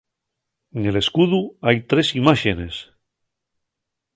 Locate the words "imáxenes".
2.21-2.75